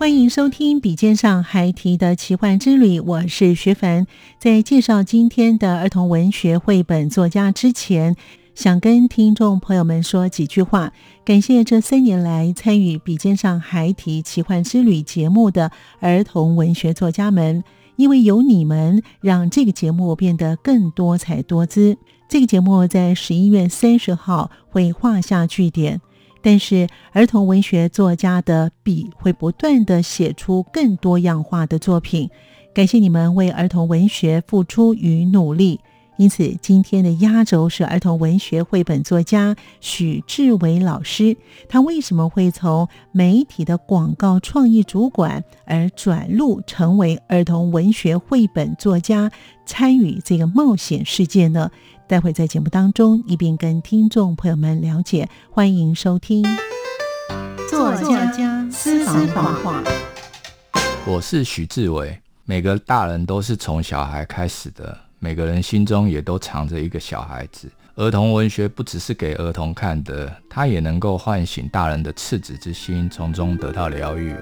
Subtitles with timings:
[0.00, 4.06] 欢迎收听《笔尖上孩提的奇幻之旅》，我是徐凡。
[4.38, 8.16] 在介绍今天的儿童文学绘本作家之前，
[8.54, 17.62] 想跟听众朋友们说几句话，感谢这三年来参与《笔尖上孩提奇幻之旅》节目的儿童文学作家们，
[17.96, 21.98] 因为有你们，让这个节目变得更多彩多姿。
[22.26, 26.00] 这个节目在十一月三十号会画下句点，
[26.42, 32.28] 但是儿童文学作家的笔会不断地写出更多样化的作品。
[32.72, 35.80] 感谢你们为儿童文学付出与努力。
[36.16, 41.34] 因此，今天的压轴是儿童文学绘本作家许志伟老师。
[41.66, 49.32] 他为什么会从媒体的广告创意主管而转入成为儿童文学绘本作家，
[49.64, 51.70] 参与这个冒险世界呢？
[52.10, 55.28] 待会在节目当中一并跟听众朋友们了解。
[55.48, 56.44] 欢迎收听
[57.70, 59.80] 作家私房话。
[61.06, 62.20] 我是徐志伟。
[62.44, 64.98] 每个大人都是从小孩开始的。
[65.20, 67.70] 每个人心中也都藏着一个小孩子。
[67.94, 74.34] 儿童文学不只是给儿童看的，它也能够唤醒大人的赤子之心，从中得到疗愈。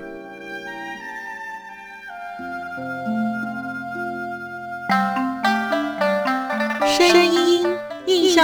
[6.97, 7.28] 声音印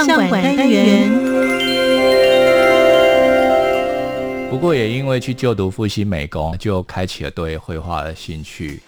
[0.03, 1.09] 象馆单元。
[4.49, 8.81] 不过也因为去就读复兴美工，就开启了对绘画的兴趣。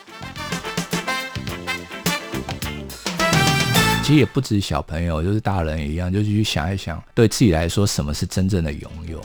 [4.01, 9.21] 其实也不止小朋友，就是大人一样，就是去想一想，对自己来说，什么是真正的拥有。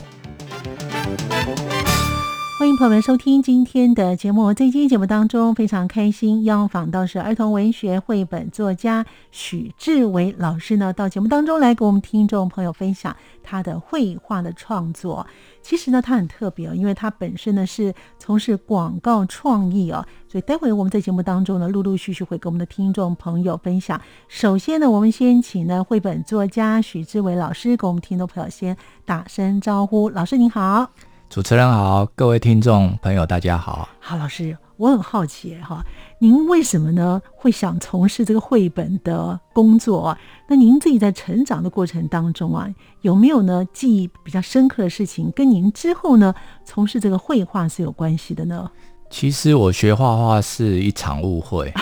[2.77, 4.51] 朋友们收听今天的节目。
[4.53, 15.25] 在今天节目当中，非常开心要访到是儿童文学绘本作家许志伟老师呢，到节目当中来给我们听众朋友分享他的绘画的创作。
[15.61, 24.01] 其实呢，他很特别哦，因为他本身呢是从事广告创意哦，所以待会我们在节目当中呢，陆陆续续会跟我们的听众朋友分享。
[24.27, 28.75] 首先呢，我们先请呢绘本作家许志伟老师给我们听众朋友先
[29.05, 30.09] 打声招呼。
[30.09, 30.89] 老师您好。
[31.33, 33.89] 主持人好，各位听众朋友，大家好。
[33.99, 35.83] 好，老师，我很好奇哈，
[36.19, 40.15] 您为什么呢会想从事这个绘本的工作？
[40.47, 42.69] 那您自己在成长的过程当中啊，
[43.01, 48.69] 有没有呢记忆比较深刻的事情，跟您之后呢从事这个绘画是有关系的呢？
[49.09, 51.73] 其实我学画画是一场误会。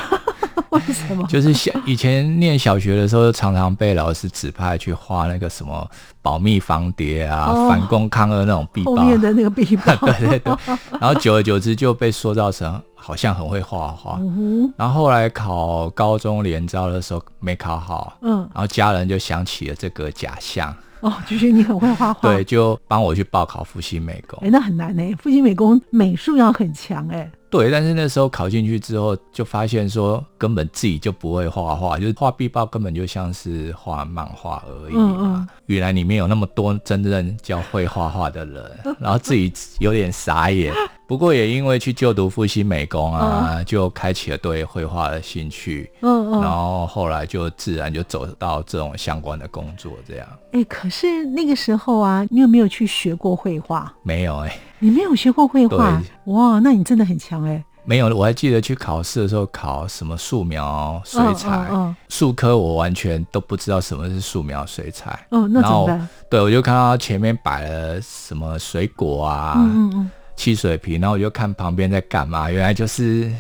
[0.70, 1.26] 为什么？
[1.28, 5.90] 就是小以前念小学的时候，常常被老师指派去画那个什么
[6.22, 9.96] 保密防谍啊、哦、反攻抗俄那种壁报，后面的那个壁报。
[10.06, 10.54] 对对对。
[11.00, 14.18] 然后久而久之就被塑造成好像很会画画。
[14.20, 20.74] 嗯、然后后来考高中联招的时候没考好，嗯，然后家人就想起了这个假象。
[21.02, 22.22] 哦，就是你很会画画。
[22.22, 24.38] 对，就帮我去报考复兴美工。
[24.44, 27.30] 哎，那很难呢，复兴美工美术要很强哎。
[27.52, 35.00] 对，但是那时候考进去之后，就发现说根本自己就不会画画，就是画壁报根本就像是画漫画而已嘛。
[35.02, 35.48] 嗯嗯。
[35.66, 38.64] 原来里面有那么多真正教会画画的人，
[39.00, 40.74] 然后自己有点傻眼。
[41.12, 45.92] 不过也因为去就读复兴美工啊，嗯、就开启了对绘画的兴趣。
[46.00, 46.42] 嗯嗯。
[46.42, 50.28] 然后后来就自然就走到这种相关的工作，这样。
[50.54, 53.94] 哎，可是那个时候啊，你有没有去学过绘画？
[54.04, 54.58] 没有哎。
[54.80, 56.02] 你没有学过绘画？
[56.28, 57.62] 哇，那你真的很强哎！
[57.84, 61.68] 没有，我还记得去考试的时候考什么素描、水彩、
[62.08, 65.28] 数、哦哦、科，我完全都不知道什么是素描、水彩。
[65.32, 66.08] 哦，那怎么办？
[66.30, 69.56] 对，我就看到前面摆了什么水果啊。
[69.58, 73.32] 嗯嗯汽水瓶，然后我就看旁边在干嘛， 原来就是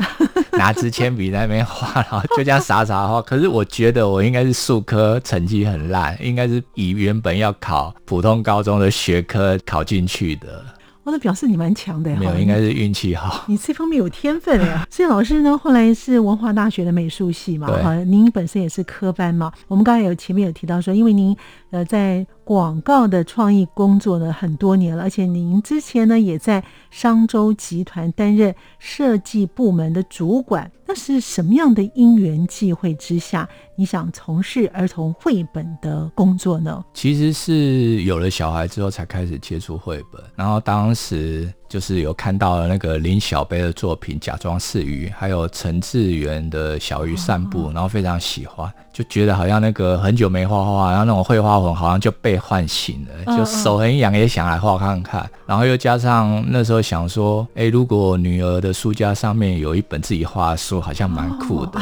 [0.51, 3.19] 拿支铅笔在那边画，然后就这样傻傻画。
[3.25, 10.63] 可是我觉得我应该是数科成绩很烂，应该是以原本要考普通高中的学科考进去的。
[11.03, 13.45] 我、哦、那表示你蛮强的呀，没有，应该是运气好。
[13.47, 14.85] 你这方面有天分呀。
[14.91, 19.51] 所以老师呢，后来是文化大学的美术系嘛，哈，您本身也是科班嘛。
[19.67, 21.35] 我们刚才有前面有提到说，因为您
[21.71, 30.69] 呃在广告的创意工作呢很多年了，而且您之前呢也在商周集团担任设计部门的主管。
[30.85, 33.47] 那是什么样的因缘际会之下，
[33.77, 36.83] 你想从事儿童绘本的工作呢？
[36.93, 41.51] 其实是有了小孩之后才开始接触绘本，然后当时。
[41.71, 55.25] 就是有看到了那个林小杯的作品《假装是鱼》，还有陈志远的小鱼散步，然后非常喜欢，就觉得好像那个很久没画画，然后那种绘画魂好像就被唤醒了，就手很痒，也想来画看看。
[55.45, 61.79] 然后又加上那时候想说，哎，如果女儿的书架上面有一本自己画的书，好像蛮酷的。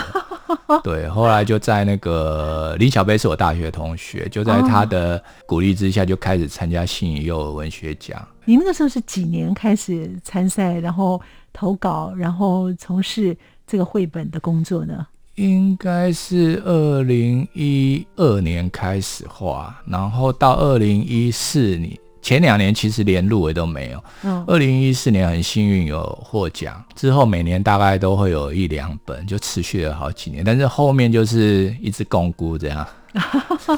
[0.83, 8.27] 对，后来就在那个林小贝是我大学同学，就在他的鼓励之下，就开始参加信谊幼儿文学奖。
[8.45, 11.21] 你那个时候是几年开始参赛，然后
[11.53, 13.37] 投稿，然后从事
[13.67, 15.05] 这个绘本的工作呢？
[15.35, 24.03] 应该是二零一二年开始画，然后到二零一四年，前两年其实连入围都没有。
[24.23, 32.85] 嗯，二零一四年很幸运有获奖，之后每年大概都会有一两本，就持续了好几年，但是后面就是一直巩固这样。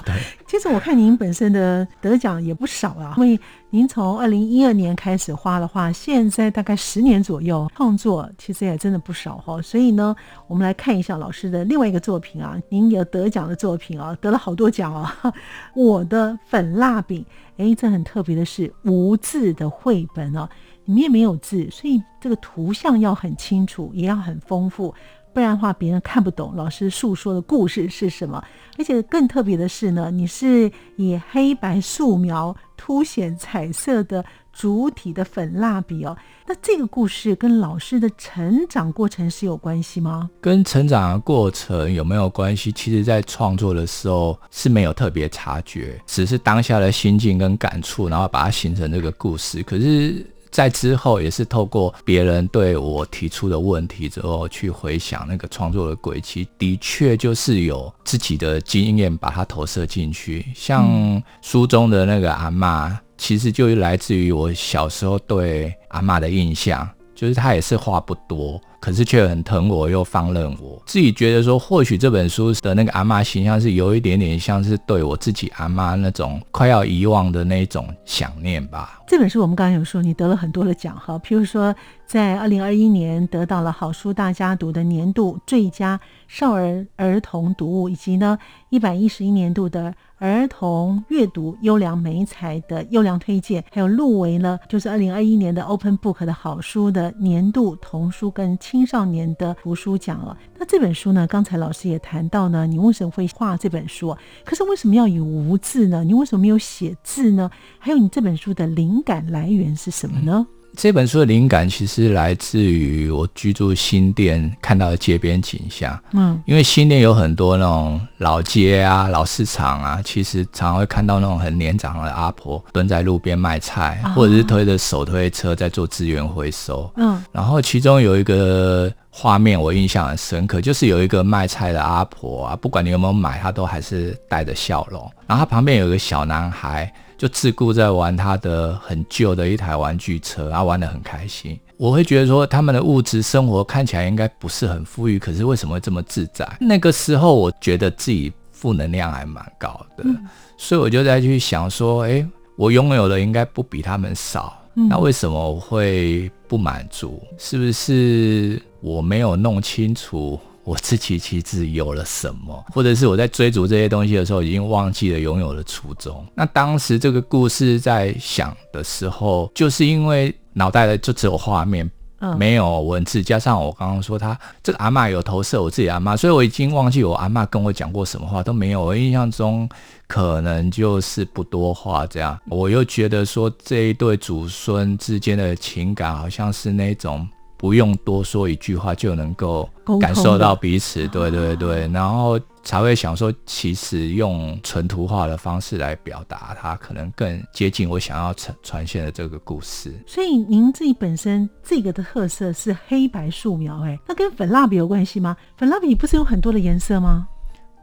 [0.06, 0.14] 对，
[0.46, 3.40] 其实我看您本身的得奖也不少啊，因为
[3.70, 9.62] 您从二零一二年开始画的话，现在大概十年左右创作，其实也真的不少哈。
[9.62, 10.16] 所以呢，
[10.48, 15.16] 我们来看一下老师的另外一个作品啊，您有得奖的作品啊，得了好多奖啊。
[15.76, 17.26] 我的粉蜡笔，
[17.58, 20.50] 哎，这很特别的是无字的绘本哦，
[20.86, 24.94] 里面没有字，所以这个图像要很清楚，也要很丰富。
[25.34, 28.44] 不然的话，别人看不懂老师诉说的故事是什么。
[28.78, 34.24] 而且更特别的是呢，你是以黑白素描凸显彩色的
[34.54, 36.18] 主体的粉蜡笔哦。
[36.48, 40.30] 那这个故事跟老师的成长过程是有关系吗？
[40.40, 42.72] 跟成长的过程有没有关系？
[42.72, 49.62] 其实，在创作的时候是没有特别察觉，只是当下的心境跟感触，然后把它形成这个故事。
[49.64, 50.26] 可是。
[50.52, 60.46] 在之后也是透过别人对我提出的问题之后去回想那个创作的轨迹，的确就是有自己的经验把它投射进去。
[60.54, 66.88] 像书中的那个阿妈，其实就来自于我小时候对阿妈的印象，
[67.22, 68.60] 就是他也是话不多。
[68.80, 70.82] 可是却很疼我，又放任我。
[70.88, 79.00] 自己觉得说，或许这本书的那个阿妈形象是有一点点像是对我自己阿妈那种快要遗忘的那种想念吧。
[79.08, 81.76] 这本书我们刚刚有说，你得了很多的奖哈，譬如说
[82.08, 86.00] 在二零二一年得到了好书大家读的年度最佳
[86.32, 88.40] 少儿儿童读物，以及呢
[88.70, 100.38] 一百一十一年度的儿童阅读优良媒材的优良推荐，还有入围呢，就是二零二一年的 Open Book 的好书的年度童书跟青少年的图书奖了。
[100.58, 104.16] 那这本书呢，刚才老师也谈到呢，你为什么会画这本书？
[104.46, 106.06] 可是为什么要以无字呢？
[106.06, 107.52] 你为什么没有写字呢？
[107.78, 110.48] 还有你这本书的灵感来源是什么呢？
[110.76, 116.00] 这本书的灵感其实来自于我居住新店看到的街边景象。
[116.14, 126.92] 嗯，因为新店有很多那种老街啊、老市场啊，其实常常会看到那种很年长的阿婆蹲在路边卖菜，或者是推着手推车在做资源回收。
[126.96, 135.02] 嗯，然后其中有一个画面我印象很深刻，就是有一个卖菜的阿婆啊，不管你有没有买，她都还是带着笑容。
[135.28, 136.92] 然后她旁边有一个小男孩。
[137.22, 141.56] 就自顾在玩他的很旧的一台玩具车，然后玩得很开心。
[141.78, 146.52] 我会觉得说，他们的物质生活看起来应该不是很富裕，可是为什么会这么自在？
[146.60, 150.18] 那个时候，我觉得自己负能量还蛮高的，嗯、
[150.58, 157.22] 所以我就在去想说，诶，我拥有的应该不比他们少，嗯、那为什么我会不满足？
[157.38, 160.40] 是不是我没有弄清楚？
[160.64, 166.26] 我自己其实有了什么，或者是我在追逐这些东西的时候，已经忘记了拥有的初衷。
[166.36, 171.90] 那当时这个故事在想的时候，就是因为脑袋的就只有画面，
[172.38, 178.84] 没有文字，加上我刚刚说他这个阿嬷有投射我自己阿嬷，所以我已经忘记我阿嬷跟我讲过什么话都没有。
[178.86, 179.68] 我印象中
[180.08, 182.40] 可能就是不多话这样。
[182.48, 187.28] 我又觉得说这一对祖孙之间的情感好像是那种。
[187.62, 199.94] 不用多说一句话就能够感受到彼此，对对对，然后才会想说，其实用纯图画的方式来表达它，可能更接近我想要传传现的这个故事。
[200.08, 205.38] 所以您自己本身这个的特色是黑白素描，哎，那跟粉蜡笔有关系吗？
[205.56, 207.28] 粉蜡笔不是有很多的颜色吗？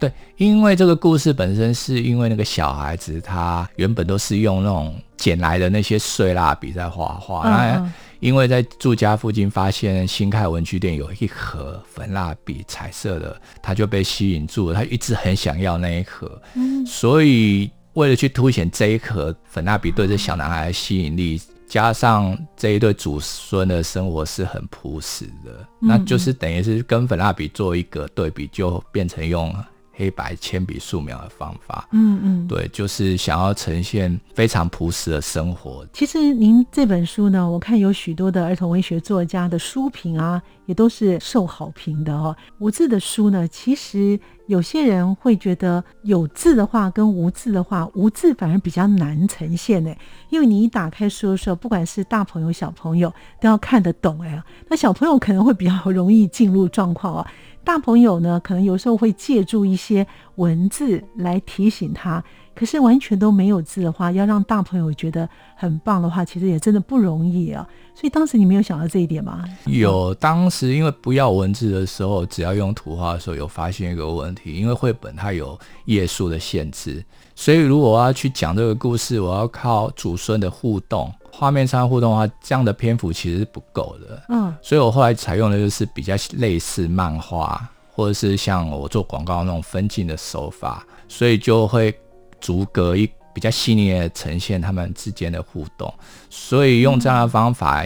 [0.00, 14.75] 对，因为这个故事本身是因为那个小孩子他原本都是用那种捡来的那些碎蜡笔在画画，嗯嗯因为在住家附近发现新开文具店有一盒粉蜡笔，彩色的，他就被吸引住了。
[14.75, 29.54] 他一直很想要那一盒，嗯，所以为了去凸显这一盒粉蜡笔对这小男孩的吸引力，加上这一对祖孙的生活是很朴实的，那就是等于是跟粉蜡笔做一个对比，就变成用。
[29.98, 35.84] 黑白铅笔素描的方法，嗯嗯，对，就是想要呈现非常朴实的生活。
[35.92, 42.36] 其实您这本书呢，我看有许多的儿童文学作家的书评啊，也都是受好评的哦。
[42.60, 49.92] 无字的书呢，其实有些人会觉得有字的话跟无字的话，无字反而比较难呈现呢，
[50.30, 57.26] 因为你一打开书的时候，不管是大朋友小朋友都要看得懂哎，那小朋友可能会比较容易进入状况啊。
[57.68, 60.06] 大朋友呢，可能有时候会借助一些
[60.37, 67.68] 文字来提醒他，可是完全都没有字的话，要让大朋友觉得很棒的话，其实也真的不容易啊。
[67.94, 69.44] 所以当时你没有想到这一点吗？
[69.66, 81.12] 有，当时因为不要文字的时候，只要用图画的时候，有发现一个问题，因为绘本它有页数的限制，所以如果我要去讲这个故事，我要靠祖孙的互动。
[81.30, 84.23] 画面上互动的话，这样的篇幅其实是不够的。
[84.28, 91.94] 嗯，所以我后来采用的就是比较类似漫画，或者是像我做广告那种分镜的手法，所以就会
[92.40, 95.92] 逐格一比较细腻的呈现他们之间的互动。
[96.28, 97.85] 所以用这样的方法，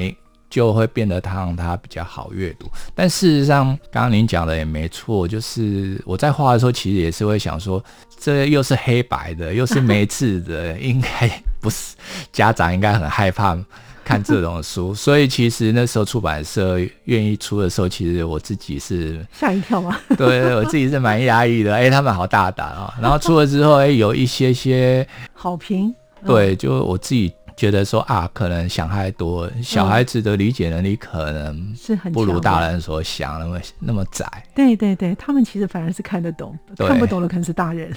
[0.48, 2.66] 就会变得它让它比较好阅读。
[2.94, 7.82] 但事实上，刚刚您讲的也没错，就是我在画的时候，其实也是会想说，
[8.18, 11.42] 这又是黑白的，又是没字的， 应该。
[11.62, 11.94] 不是
[12.30, 13.56] 家长应该很害怕
[14.04, 19.98] 看这种书，所以其实那时候出版社愿意出的时候，其实我自己是吓一跳啊？
[20.18, 21.72] 对，我自己是蛮压抑的。
[21.74, 22.92] 哎、欸，他们好大胆啊！
[23.00, 25.94] 然后出了之后，哎、欸，有一些些好评。
[26.26, 27.32] 对，就我自己。
[27.56, 34.26] 觉得说啊，可能想太多，小孩子的理解能力可能是很不如大人所想那么那么窄。
[34.54, 37.92] 对对对，他们其实反而是看得懂，看不懂的可能是大人。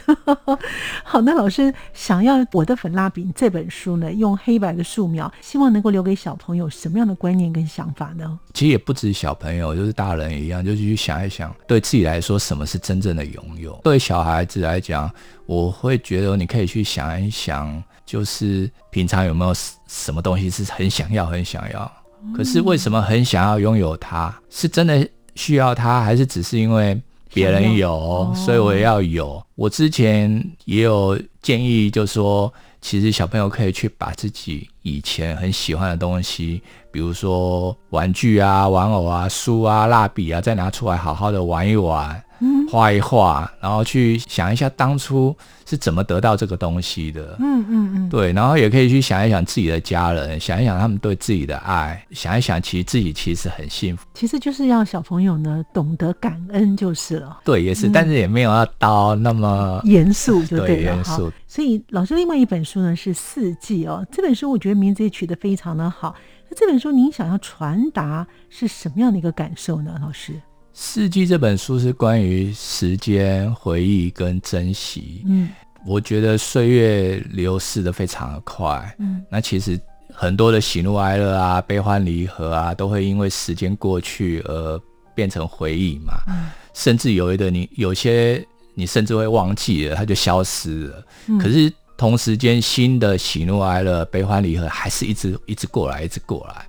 [1.03, 8.39] 好，那老师想要《我的粉蜡笔》这本书呢，用黑白的素描，希望能够留给小朋友什么样的观念跟想法呢？
[8.53, 13.79] 其实也不止小朋友，就是大人一样，就是去想一想，对自己来说，什么是真正的拥有？
[13.83, 15.11] 对小孩子来讲，
[15.45, 17.83] 我会觉得你可以去想一想。
[18.05, 19.53] 就是平常有没有
[19.87, 21.91] 什么东西是很想要、很想要，
[22.35, 24.33] 可是为什么很想要拥有它？
[24.49, 26.99] 是真的需要它，还是只是因为
[27.33, 29.43] 别人有，所以我也要有？
[29.55, 42.23] 我之前也有建议，就说，其实小朋友可以去把自己以前很喜欢的东西，比如说玩具啊、玩偶啊、书啊、蜡笔啊，再拿出来好好的玩一玩。
[42.69, 47.35] 画一画，然后去想一下当初是怎么得到这个东西的。
[47.39, 54.05] 嗯嗯嗯，对，然后也可以去想一想自己的家人，想一想他们对自己的爱，想一想其实自己其实很幸福。
[54.13, 57.39] 其实就是要小朋友呢懂得感恩就是了。
[57.43, 60.95] 对，也是，嗯、但是也没有要到那么严肃，就对了。
[60.95, 61.31] 严肃。
[61.47, 66.13] 所以老师另外一本书呢是《四季》哦，这本书我觉得名字也取得非常的好。
[66.49, 70.33] 那这本书您想要传达是什么样的一个感受呢，老师？
[70.77, 75.23] 四季这本书是关于时间、回忆跟珍惜。
[75.25, 75.49] 嗯，
[75.87, 78.93] 我觉得岁月流逝的非常的快。
[78.99, 79.79] 嗯，那其实
[80.13, 84.77] 很多的喜怒哀乐啊、悲欢离合啊，都会因为时间过去而
[85.15, 86.13] 变成回忆嘛。
[86.27, 91.05] 嗯，甚至有一个你有些你甚至会忘记了，它就消失了。
[91.27, 96.67] 嗯，可是同时间新的喜怒哀乐、悲欢离合还是一直一直过来，一直过来。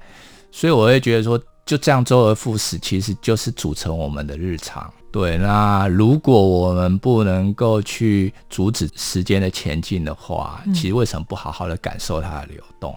[0.52, 1.36] 所以我会觉得说。
[1.66, 4.90] 就这样周而复始，其实就是组成我们的日常。
[5.10, 12.96] 对，那如果我们不能够去阻止时间的前进的话，嗯，其实为什么不好好的感受它的流动？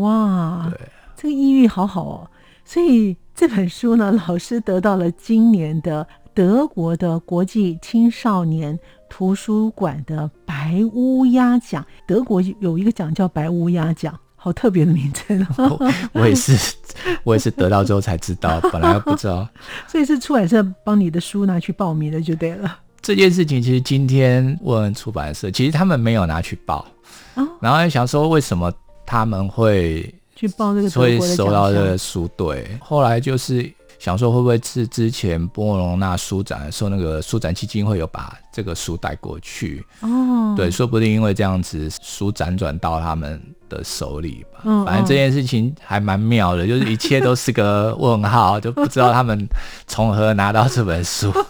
[0.00, 2.30] 哇，对，这个意蕴好好哦。
[2.64, 11.86] 所以这本书呢，老师得到了今年的德国的国际青少年图书馆的白乌鸦奖。
[12.06, 14.18] 德国有一个奖叫白乌鸦奖。
[14.48, 16.74] 好特别的名称， 我，我也是，
[17.22, 19.46] 我也是得到之后才知道， 本来不知道。
[19.86, 22.78] 所以是出版社帮你的书拿去报名的就对了。
[23.02, 26.86] 这件事情其实今天问出版社，其实他们没有拿去报，
[27.34, 28.72] 哦、然后还想说为什么
[29.04, 32.66] 他们会去报这个所以收到这个书，对。
[32.80, 39.84] 后来就是想说，会不会是之前波隆纳书展的时候，那个书展基金会有把这个书带过去？
[40.00, 44.60] 哦，对，说不定因为这样子，书辗转到他们的手里吧。
[44.64, 49.48] 嗯，反正这件事情还蛮妙的，就是一切都是个问号，就不知道他们
[49.86, 51.32] 从何拿到这本书。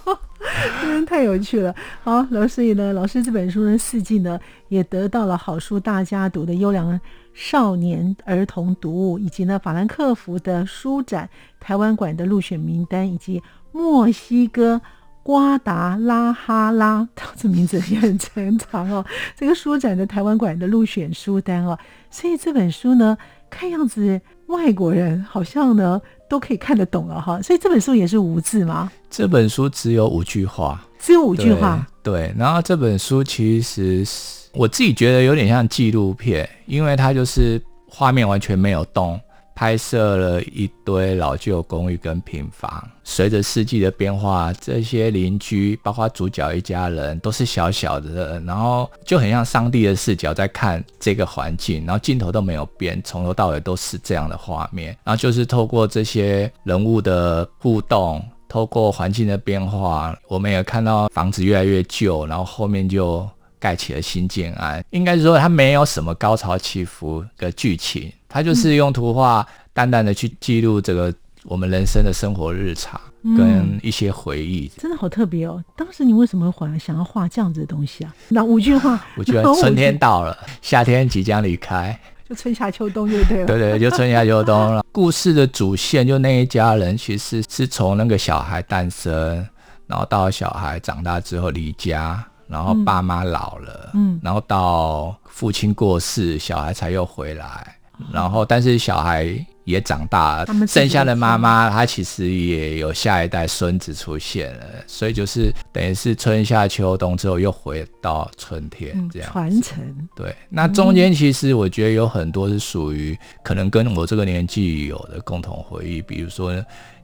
[0.81, 1.75] 真的太有趣了。
[2.03, 4.39] 好，老师呢，老师这本书呢，《四季》呢，
[4.69, 6.99] 也得到了好书大家读的优良
[7.41, 11.31] 少年儿童读物，以及呢法兰克福的书展
[11.61, 13.41] 台湾馆的入选名单，以及
[13.71, 14.81] 墨西哥
[15.23, 18.19] 瓜达拉哈拉，这名字也很
[18.59, 19.07] 长哦。
[19.37, 21.79] 这个书展的台湾馆的入选书单哦，
[22.11, 23.17] 所以这本书呢，
[23.49, 26.01] 看样子外国人好像呢。
[26.31, 28.93] 都可以看得懂了哈，所以这本书也是无字吗？
[29.09, 31.87] 这本书只有五句话，只有五句话。
[32.03, 39.21] 对，然后这本书其实是我自己觉得有点像纪录片，因为它就是画面完全没有动。
[39.55, 63.29] 拍摄了一堆老旧公寓跟平房，随着四季的变化，这些邻居，包括主角一家人，都是小小的，然后就很像上帝的视角在看这个环境，然后镜头都没有变，从头到尾都是这样的画面，然后就是透过这些人物的互动，透过环境的变化，我们也看到房子越来越旧，然后后面就
[63.59, 68.13] 盖起了新建案，应该是说它没有什么高潮起伏的剧情。
[68.29, 71.13] 它就是用图画淡淡的去记录这个
[71.45, 73.01] 我们人生的生活日常
[73.37, 75.65] 跟一些回忆，真的好特别哦。
[75.75, 78.15] 当时你为什么会想要画这样子的东西啊？
[78.29, 81.99] 那五句话， 我觉得春天到了， 夏天即将离开，
[82.29, 83.47] 就春夏秋冬就对了。
[83.47, 84.85] 对对，就春夏秋冬了。
[84.93, 89.47] 故事的主线就那一家人，其实是从那个小孩诞生，
[89.87, 97.78] 然后到小孩长大之后离家，然后爸妈老了，嗯，然后到父亲过世，小孩才又回来。
[98.13, 99.29] 然后，但是小孩
[99.65, 109.79] 也长大了，剩下的妈妈她其实也有下一代孙子出现了，所以就是等于是春夏秋冬之后又回到春天这样传承。
[110.17, 116.55] 对，那中间其实我觉得有很多是属于可能跟我这个年纪有的共同回忆，比如说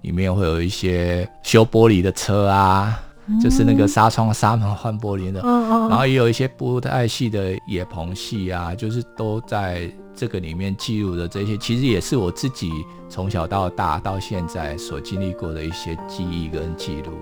[0.02, 3.00] 里面会有一些修玻璃的车啊。
[3.40, 5.40] 就是那个纱窗、纱门换玻璃的，
[5.88, 12.70] 然后也有一些布袋戏的野棚戏啊，就是都在这个里面记录的这些，其实也是我自己
[13.08, 17.12] 从小到大到现在所经历过的一些记忆跟记录。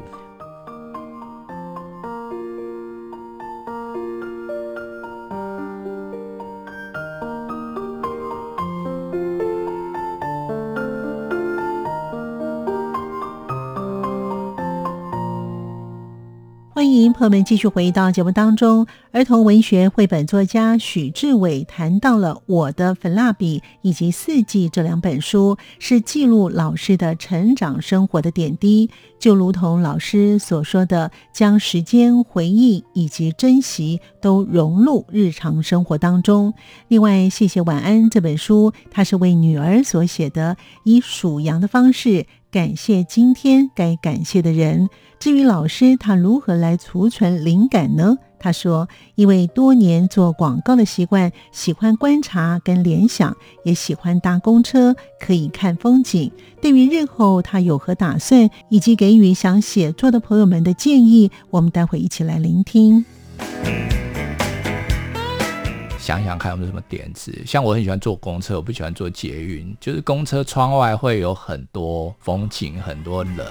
[16.83, 28.91] 欢迎朋友们继续回到节目当中，儿童文学绘本作家许志伟谈到了《我的粉蜡笔》以及《四季》这两本书，是记录老师的成长生活的点滴，
[29.21, 36.53] 就如同老师所说的，将时间、回忆以及珍惜都融入日常生活当中。
[36.89, 42.27] 另外，谢谢晚安这本书，它是为女儿所写的，以数羊的方式。
[42.53, 44.91] 感谢今天该感谢的人。
[45.19, 48.19] 至于老师，他如何来储存灵感呢？
[48.39, 48.87] 他说
[49.17, 53.35] ：“因为多年做广告的习惯，喜欢观察跟联想，
[53.65, 56.31] 也喜欢搭公车，可以看风景。
[56.61, 63.03] 对于日后他有何打算，以及给予想写作的朋友们的建议，我们待会一起来聆听。”
[66.03, 67.33] 想想看有没有什么点子？
[67.47, 69.73] 像我很喜欢坐公车，我不喜欢坐捷运。
[69.79, 73.47] 就是公车窗外会有很多风景，很多人。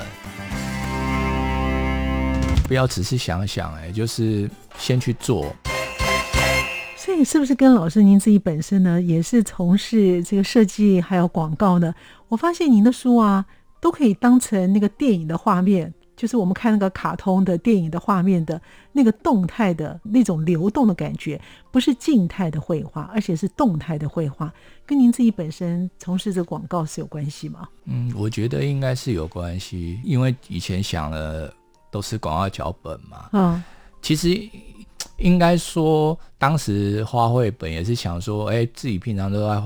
[2.67, 5.45] 不要只是想想，哎，就是先去做。
[6.97, 11.95] 所以，是不是跟老师您自己本身呢，也是从事这个设计还有广告呢？
[12.27, 13.45] 我发现您的书啊，
[13.79, 15.93] 都可以当成那个电影的画面。
[16.21, 24.53] 就是我们看那个卡通的电影的画面的那个动态的那种流动的感觉，不是静态的绘画，而且是动态的绘画，
[24.85, 27.67] 跟您自己本身从事这广告是有关系吗？
[27.85, 31.51] 嗯，我觉得应该是有关系，因为以前想的
[31.89, 33.27] 都是广告脚本嘛。
[33.33, 33.63] 嗯，
[33.99, 34.29] 其实
[35.17, 39.59] 应该说，当时画绘本也是想说，哎，自己平常都在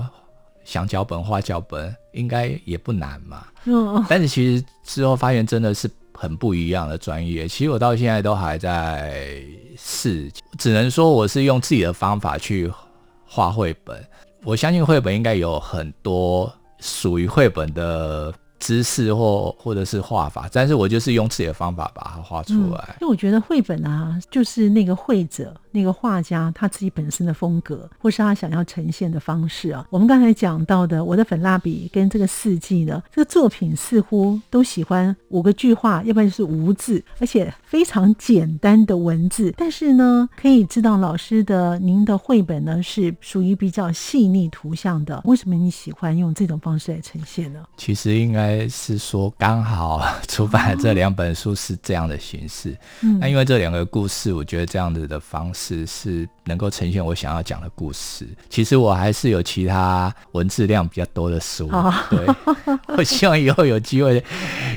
[0.64, 3.46] 想脚本、画脚本，应该也不难嘛。
[3.66, 5.86] 嗯，但是其实之后发现真的是。
[6.16, 9.42] 很不一样的专业，其实我到现在都还在
[9.76, 12.72] 试，只能说我是用自己的方法去
[13.26, 14.02] 画绘本。
[14.42, 22.96] 我相信绘本应该有很多属于绘本的姿势或或者是画法，但是我就是用自己的方法把它画出来。
[23.00, 29.86] 因、嗯、为我觉得绘本啊，就是那个绘者、那个画家他自己本身的风格，或是他想要呈现的方式啊。
[29.90, 39.52] 我们刚才讲到的，我的粉蜡笔跟这个四季呢，这个作品似乎都喜欢五个句话，要不然就是无字，而且非常简单的文字。
[39.56, 45.20] 但是呢，可以知道老师的您的绘本呢是属于比较细腻图像的。
[45.24, 47.62] 为什么你喜欢用这种方式来呈现呢？
[47.76, 48.45] 其实应该。
[48.46, 52.76] 应该是说，刚好 出版的这两本书是这样的形式。
[53.02, 58.26] 嗯，那因为这两个故事，我觉得这样子的方式是能够呈现我想要讲的故事。
[58.48, 62.26] 其实我还是有其他文字量比较多的书，哦、对，
[62.96, 64.22] 我希望以后有机会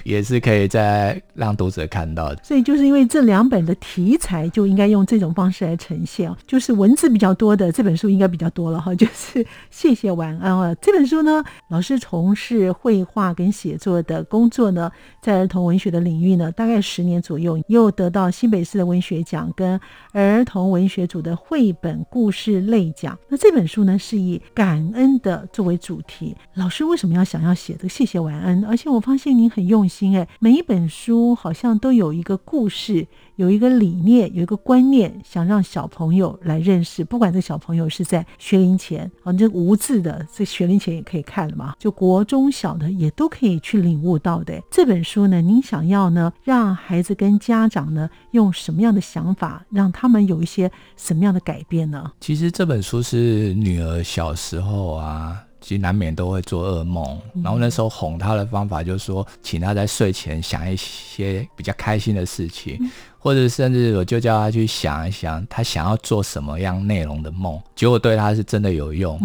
[0.03, 2.41] 也是可以再让读者看到的。
[2.43, 8.95] 所以就是因为这两本的题材就应该用这种方式来呈现，就是文字比较多的这本书应该比较多了哈。
[8.95, 14.89] 就是谢谢晚安啊，这本书呢，老师从事绘画跟写作的工作呢，
[15.21, 19.77] 在儿童文学的领域呢，大概十年左右，又得到新北市的文学奖跟
[20.13, 23.17] 儿童文学组的绘本故事类奖。
[23.27, 26.33] 那这本书呢，是以感恩的作为主题。
[26.53, 28.63] 老师为什么要想要写的谢谢晚安？
[28.63, 33.07] 而且我发现您很用心哎，每一本书好像都有一个故事。
[33.39, 37.05] 有一个理念，有一个观念，想让小朋友来认识。
[37.05, 41.73] 不管这小朋友是在学龄前，啊，这无字的，这学龄前也可以看了嘛。
[41.79, 44.61] 就国中小的也都可以去领悟到的。
[44.69, 52.11] 这本书呢，您想要呢，让孩子跟家长呢，用什么样的想法，让他们有一些什么样的改变呢？
[52.19, 55.45] 其实这本书是女儿小时候啊。
[55.61, 62.79] 其实难免都会做噩梦，然后那时候哄她的方法就是说，请她在睡前想一些比较开心的事情，
[63.19, 69.19] 或者甚至我就叫他去想一想，他想要做什么样内容的梦，结果对他是真的有用。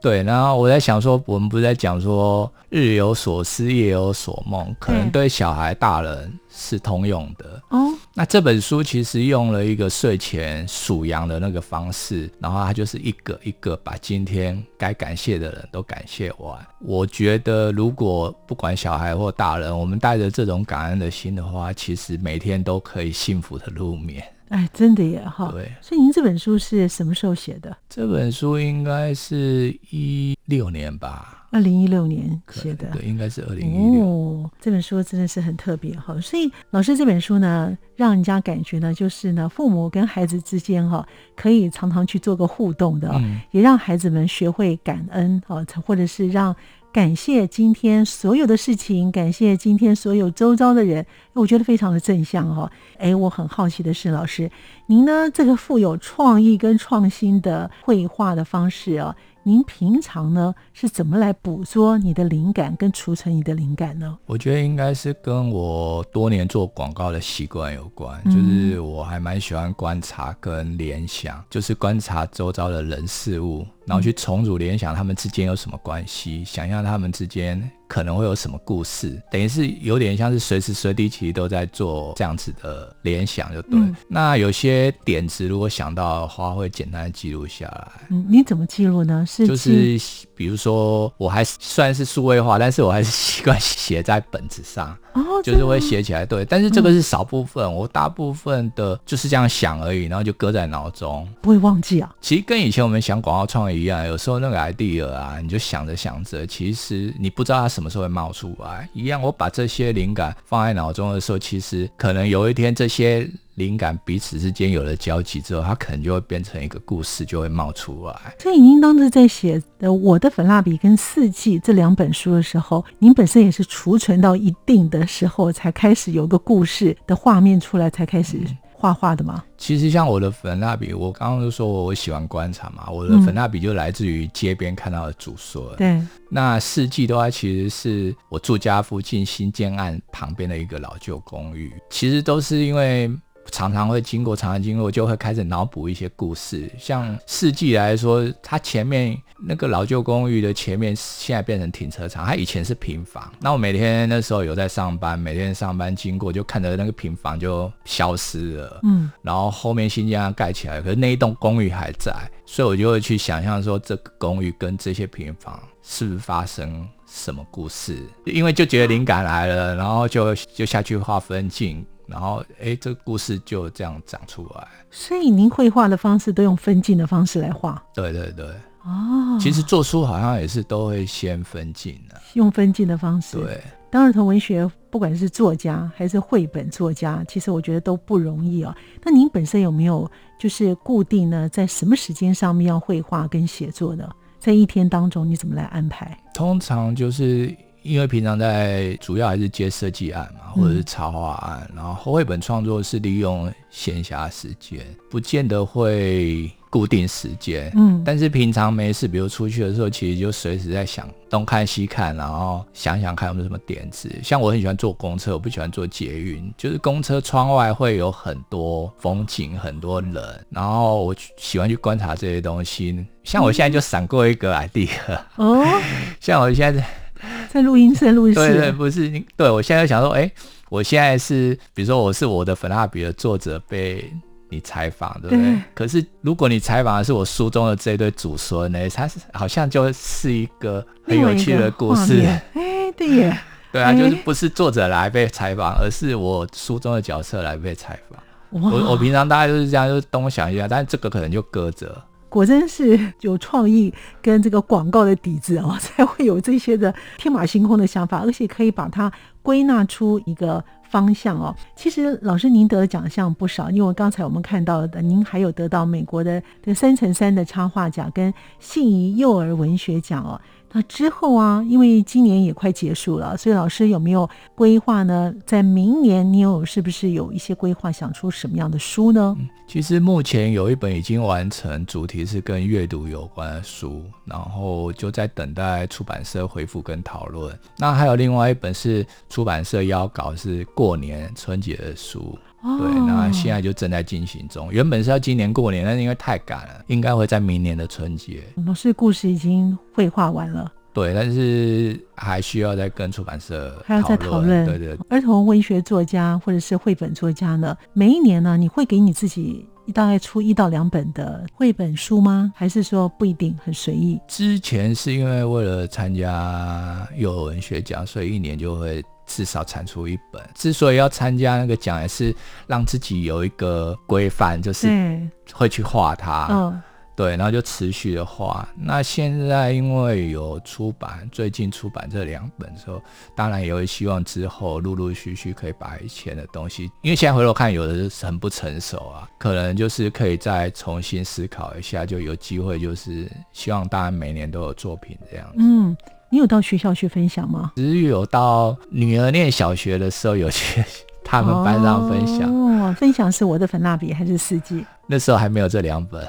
[0.00, 6.32] 对，然后我在想说，我们不是在讲说日有所思，夜有所梦，可能对小孩、大人。
[6.52, 7.78] 是通用的哦。
[8.12, 16.58] 那这本书其实用了一个睡前数羊的那个方式，然后他就是一个一个把今天该感谢的人都感谢完。
[16.80, 24.22] 我觉得，如果不管小孩或大人，我们带着这种感恩的心的话，其实每天都可以幸福的路面。
[24.48, 25.50] 哎，真的耶哈。
[25.52, 25.72] 对。
[25.80, 27.76] 所以您这本书是什么时候写的？
[27.88, 31.36] 这本书应该是一六年吧。
[31.52, 34.04] 二零一六年写的，对，应该是二零一六。
[34.04, 46.54] 哦，这本书真的是很特别哈，所以老师这本书呢，让人家感觉呢，就是呢，父母跟孩子之间哈，可以常常去做个互动的，嗯、也让孩子们学会感恩哈，或者是让
[46.92, 52.68] 感谢今天所有的事情，感谢今天所有周遭的人，我觉得非常的正向哈。
[52.98, 54.50] 哎，我很好奇的是，老师
[54.86, 59.14] 您呢，这个富有创意跟创新的绘画的方式啊。
[59.42, 64.18] 您平常呢是怎么来捕捉你的灵感跟储存你的灵感呢？
[64.26, 77.68] 我觉得应该是跟我多年做广告的习惯有关，嗯、就是我还蛮喜欢观察跟联想，就是观察周遭的人事物，然后去重组联想他们之间有什么关系，想象他们之间。
[77.90, 79.20] 可能会有什么故事？
[79.32, 83.80] 等于是有点像是随时随地其实都在做这样子的联想，就对。
[83.80, 87.88] 嗯、那有些点子如果想到的话，会简单的记录下来。
[88.10, 89.26] 嗯，你怎么记录呢？
[89.26, 90.00] 是就是
[90.36, 94.96] 比如说，我还算是数位化，但是我还是习惯写在本子上。
[95.14, 96.24] 哦，就是会写起来。
[96.24, 102.14] 对，但是这个是少部分，嗯、我大部分的就是这样想而已，然后就搁在脑中，不会忘记啊。
[102.20, 107.70] 其实跟以前我们想广告创意一样，有时候那个 idea 啊，你就想着想着，其实你不知道它。
[107.70, 108.86] 什么时候会冒出来？
[108.92, 118.34] 一样，我把这些灵感放在脑中的时候，其实可能有一天这些灵感彼此之间有了交集之后，它可能就会变成一个故事，就会冒出来。
[118.38, 128.36] 所以您当时在写的《我的粉蜡笔》跟《四季》这两本书的时候，您本身也是储存到一定的时候，才开始有个故事的画面出来，才开始。
[128.36, 129.44] 嗯画画的吗？
[129.58, 135.62] 其实像我的粉蜡笔，我刚刚就说我喜欢观察嘛，我的粉蜡笔就来自于街边看到的竹笋。
[135.76, 143.10] 对、嗯，那四季的话，其实是我住家附近新建案旁边的一个老旧公寓，其实都是因为。
[143.50, 146.70] 常常会经过，常常经过，就会开始脑补一些故事。
[146.78, 152.24] 像世纪来说，它前面那个老旧公寓的前面，现在变成停车场。
[152.24, 153.30] 它以前是平房。
[153.40, 158.80] 那我每天那时候有在上班，每天上班经过，就看着那个平房就消失了。
[158.84, 162.14] 嗯，然后后面新家盖起来，可是那一栋公寓还在，
[162.46, 167.98] 所以我就会去想象说，这个公寓跟这些平房是不是发生什么故事？
[168.24, 171.84] 因为就觉得灵感来了，然后就就下去画分镜。
[172.10, 174.66] 然后，哎，这个故事就这样长出来。
[174.90, 177.82] 所以，您绘画的方式都用分镜的方式来画。
[177.94, 178.46] 对对对。
[178.82, 183.36] 哦，其实做书好像也是都会先分镜的，用分镜的方式。
[183.36, 188.74] 对，当儿童文学，不管是作家还是绘本作家，其实我觉得都不容易哦。
[189.04, 194.10] 那您本身有没有就是固定呢，在什么时间上面要绘画跟写作的？
[194.38, 196.18] 在一天当中你怎么来安排？
[196.32, 197.54] 通常就是。
[197.82, 207.72] 因为平常在主要还是接设计案嘛，或者是插画案，嗯、然后绘本创作是利用闲暇时间，不见得会固定时间。
[207.74, 214.10] 嗯，但是平常没事，比如出去的时候，其实就随时在想东看西看，然后想想看有没有什么点子。
[214.22, 220.14] 像我很喜欢坐公车，我不喜欢坐捷运，就是公车窗外会有很多风景，很多人，
[220.50, 223.06] 然后我喜欢去观察这些东西。
[223.24, 225.64] 像我现在就闪过一个 idea 哦，
[226.20, 226.84] 像我现在。
[227.50, 230.30] 在录音室 录音室，对对，不是你，对我现在想说，哎，
[230.68, 234.12] 我现在是，比如说我是我的粉蜡笔的作者被
[234.48, 235.44] 你采访，对不对？
[235.44, 242.22] 对，可是如果你采访的是我书中的这对祖孙呢，他是好像就是一个很有趣的故事。
[242.54, 243.38] 哎，对耶，
[243.72, 248.20] 对啊，就是不是作者来被采访，而是我书中的角色来被采访。
[248.50, 251.96] 我我平常大概就是这样，就是东想一下，但是这个可能就搁着。
[252.30, 259.12] 果真是有创意跟这个广告的底子哦， 才会有这些的天马行空的想法，而且可以把它
[259.42, 261.54] 归纳出一个方向哦。
[261.76, 270.40] 其实老师您得的奖项不少，因为刚才我们看到的，您还有得到美国的这三乘三的插画奖跟信宜幼儿文学奖哦。
[270.72, 275.34] 那之后啊，因为今年也快结束了，所以老师有没有规划呢？
[275.44, 279.36] 在明年，你有是不是有一些规划，想出什么样的书呢？
[279.66, 287.56] 其实目前有一本已经完成，主题是跟阅读有关的书，然后就在等待出版社回复跟讨论。
[287.76, 292.38] 那还有另外一本是出版社邀稿，是过年春节的书。
[292.62, 294.70] 对，那现在就正在进行中。
[294.70, 298.42] 原本是要今年过年，但是因为太赶了，应该会在明年的春节。
[298.66, 304.66] 老师故事已经绘画完了，对，但是还需要再跟出版社还要再讨论。
[304.66, 312.52] 对对，儿童文学作家或者是绘本作家呢，每一年呢，你会给你自己大概出一到两本的绘本书吗？
[312.54, 314.20] 还是说不一定，很随意？
[314.28, 319.02] 之前是因为为了参加幼儿文学奖，所以一年就会。
[319.30, 320.42] 至少产出一本。
[320.54, 322.34] 之所以要参加那个奖，也是
[322.66, 325.20] 让自己有一个规范，就是
[325.52, 326.48] 会去画它。
[326.50, 326.82] 嗯，
[327.14, 328.68] 对，然后就持续的画。
[328.76, 333.00] 那现在因为有出版，最近出版这两本之后，
[333.36, 345.58] 当然也会希望之后陆陆续续可以把以前的东西，因为现在回头看，有的是很不成熟啊，可能就是可以再重新思考一下，就有机会，就是希望大家每年都有作品这样子。
[345.58, 345.96] 嗯。
[346.32, 347.72] 你有到学校去分享吗？
[347.74, 350.82] 只有到女儿念小学的时候有去
[351.24, 352.48] 他们班上分享。
[352.48, 354.84] 哦，分享是我的粉蜡笔还是四季？
[355.08, 356.24] 那时候还没有这两本，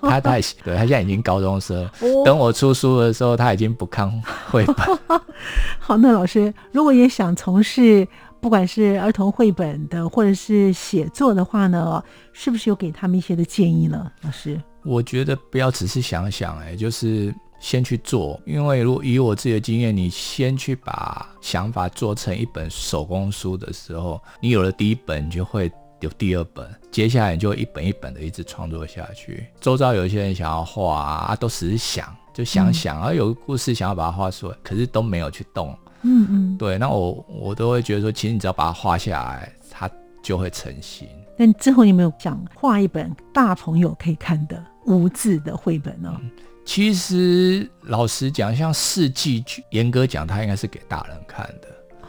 [0.00, 1.84] 他太小， 对，他现在已经高中生。
[2.00, 4.08] 哦、等我出书的时候，他已经不看
[4.48, 4.76] 绘本。
[5.80, 8.06] 好，那老师如果也想从事
[8.40, 12.00] 不管是儿童绘本的或者是写作的话呢，
[12.32, 14.08] 是不是有给他们一些的建议呢？
[14.22, 17.34] 老师，我觉得不要只是想想，哎，就是。
[17.60, 29.46] 先去做，因为如果以我自己的经验，你先去把想法做成一本手工书的时候，你有了第一本，你就会有第二本，接下来你就一本一本的一直创作下去。
[29.60, 35.76] 周遭有一些人想要画啊，都只是想，就想想，而、嗯、有个故事想要把它画出来，可是都没有去动。
[36.02, 39.90] 嗯嗯，对，那我我都会觉得说，其实你只要把它画下来，它
[40.22, 41.08] 就会成型。
[41.36, 46.16] 那之后你有没有想画一本大朋友可以看的无字的绘本呢？
[46.20, 46.30] 嗯
[46.68, 51.68] 其实老实讲，像四季，严格讲，它应该是给大人看的。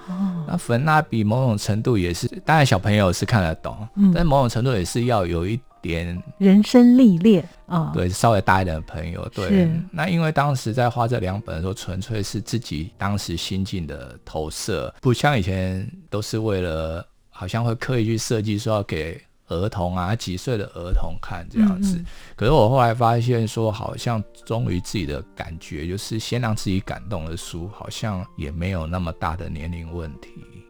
[0.09, 7.93] 哦，那粉蜡笔某种程度也是，当然小朋友是看得懂，嗯，但某种程度也是要有一点人生历练啊。
[7.93, 9.47] 对，稍微大一点的朋友，对。
[9.47, 19.21] 是那因为当时在画这两本的时候，纯粹是自己当时心境的投射，不像以前都是为了，好像会刻意去设计说要给。
[19.49, 30.29] 儿童啊，几岁的儿童看这样子，嗯嗯，可是我后来发现说，好像忠于自己的感觉，就是先让自己感动的书，好像也没有那么大的年龄问题。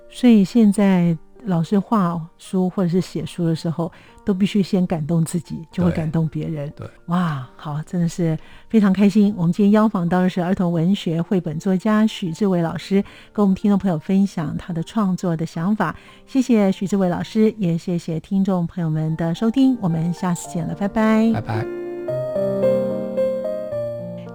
[0.10, 1.18] 所以现在。
[1.46, 3.92] 老师画书或者是写书的时候，
[4.26, 6.70] 都必须先感动自己，就会感动别人。
[6.76, 8.38] 对，对哇，好，真的是
[8.70, 9.34] 非常开心。
[9.38, 15.96] 我们今天邀访到的是儿童文学绘本作家许志伟老师，跟我们听众朋友分享他的创作的想法。
[16.28, 19.78] 谢谢许志伟老师，也谢谢听众朋友们的收听。
[19.82, 22.69] 我们下次见了，拜拜，拜拜。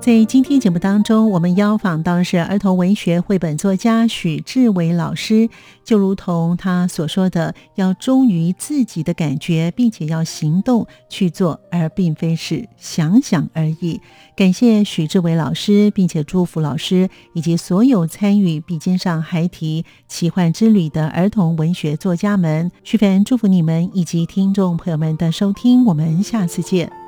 [0.05, 5.49] 在今天节目当中，我们邀访到的是儿童文学绘本作家许志伟老师。
[5.83, 13.99] 就如同他所说的，要忠于自己的感觉，并且要行动去做，而并非是想想而已。
[14.37, 22.71] 感谢许志伟老师，并且祝福老师以及所有参与笔尖上孩提奇幻之旅的儿童文学作家们。
[22.83, 27.04] 徐凡祝福你们以及听众朋友们的收听，我们下次见。